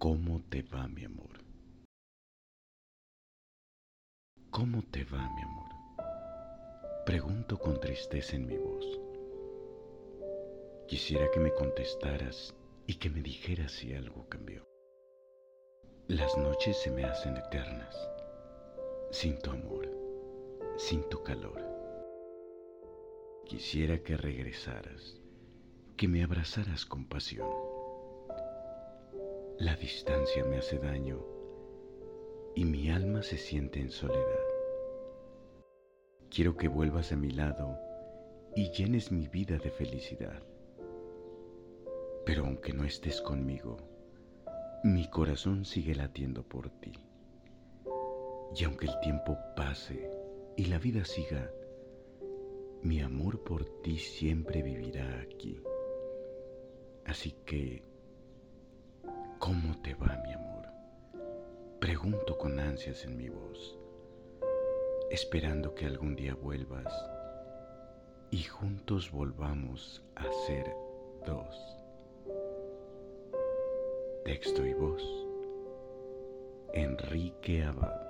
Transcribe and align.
¿Cómo 0.00 0.40
te 0.48 0.62
va, 0.62 0.88
mi 0.88 1.04
amor? 1.04 1.44
¿Cómo 4.50 4.82
te 4.90 5.04
va, 5.04 5.28
mi 5.34 5.42
amor? 5.42 5.68
Pregunto 7.04 7.58
con 7.58 7.78
tristeza 7.78 8.34
en 8.34 8.46
mi 8.46 8.56
voz. 8.56 8.98
Quisiera 10.88 11.30
que 11.30 11.38
me 11.38 11.52
contestaras 11.52 12.56
y 12.86 12.94
que 12.94 13.10
me 13.10 13.20
dijeras 13.20 13.72
si 13.72 13.92
algo 13.92 14.26
cambió. 14.30 14.66
Las 16.08 16.34
noches 16.38 16.78
se 16.78 16.90
me 16.90 17.04
hacen 17.04 17.36
eternas, 17.36 17.94
sin 19.10 19.38
tu 19.40 19.50
amor, 19.50 19.86
sin 20.78 21.06
tu 21.10 21.22
calor. 21.22 21.62
Quisiera 23.44 24.02
que 24.02 24.16
regresaras, 24.16 25.20
que 25.98 26.08
me 26.08 26.24
abrazaras 26.24 26.86
con 26.86 27.04
pasión. 27.06 27.69
La 29.60 29.76
distancia 29.76 30.42
me 30.42 30.56
hace 30.56 30.78
daño 30.78 31.22
y 32.54 32.64
mi 32.64 32.90
alma 32.90 33.22
se 33.22 33.36
siente 33.36 33.78
en 33.78 33.90
soledad. 33.90 34.40
Quiero 36.30 36.56
que 36.56 36.66
vuelvas 36.66 37.12
a 37.12 37.16
mi 37.16 37.30
lado 37.30 37.78
y 38.56 38.70
llenes 38.70 39.12
mi 39.12 39.28
vida 39.28 39.58
de 39.58 39.70
felicidad. 39.70 40.42
Pero 42.24 42.46
aunque 42.46 42.72
no 42.72 42.84
estés 42.84 43.20
conmigo, 43.20 43.76
mi 44.82 45.10
corazón 45.10 45.66
sigue 45.66 45.94
latiendo 45.94 46.42
por 46.42 46.70
ti. 46.80 46.94
Y 48.56 48.64
aunque 48.64 48.86
el 48.86 48.98
tiempo 49.00 49.36
pase 49.54 50.10
y 50.56 50.64
la 50.64 50.78
vida 50.78 51.04
siga, 51.04 51.52
mi 52.80 53.02
amor 53.02 53.44
por 53.44 53.66
ti 53.82 53.98
siempre 53.98 54.62
vivirá 54.62 55.20
aquí. 55.20 55.62
Así 57.04 57.32
que, 57.44 57.89
¿cómo 59.50 59.74
te 59.82 59.94
va, 59.94 60.16
mi 60.24 60.32
amor? 60.32 60.68
Pregunto 61.80 62.38
con 62.38 62.60
ansias 62.60 63.04
en 63.04 63.16
mi 63.16 63.28
voz, 63.28 63.76
esperando 65.10 65.74
que 65.74 65.86
algún 65.86 66.14
día 66.14 66.36
vuelvas 66.36 66.94
y 68.30 68.44
juntos 68.44 69.10
volvamos 69.10 70.04
a 70.14 70.30
ser 70.46 70.72
dos. 71.26 71.82
Texto 74.24 74.64
y 74.64 74.72
voz, 74.72 75.02
Enrique 76.72 77.64
Abad. 77.64 78.09